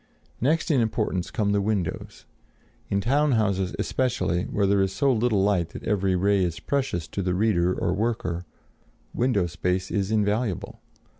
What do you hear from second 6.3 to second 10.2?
is precious to the reader or worker, window space is